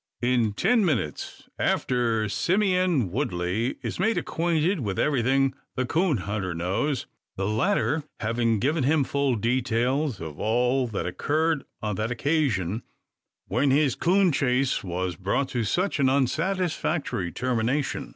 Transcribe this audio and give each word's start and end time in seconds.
In 0.23 0.53
ten 0.53 0.83
minutes 0.83 1.47
after, 1.59 2.27
Simeon 2.27 3.11
Woodley 3.11 3.77
is 3.83 3.99
made 3.99 4.17
acquainted 4.17 4.79
with 4.79 4.97
everything 4.97 5.53
the 5.75 5.85
coon 5.85 6.17
hunter 6.17 6.55
knows; 6.55 7.05
the 7.37 7.45
latter 7.47 8.01
having 8.19 8.57
given 8.57 8.83
him 8.83 9.03
full 9.03 9.35
details 9.35 10.19
of 10.19 10.39
all 10.39 10.87
that 10.87 11.05
occurred 11.05 11.65
on 11.83 11.97
that 11.97 12.09
occasion 12.09 12.81
when 13.45 13.69
his 13.69 13.93
coon 13.93 14.31
chase 14.31 14.83
was 14.83 15.15
brought 15.15 15.49
to 15.49 15.63
such 15.63 15.99
an 15.99 16.09
unsatisfactory 16.09 17.31
termination. 17.31 18.09